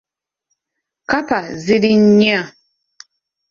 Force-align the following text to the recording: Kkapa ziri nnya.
Kkapa 1.01 1.39
ziri 1.61 1.93
nnya. 2.03 2.39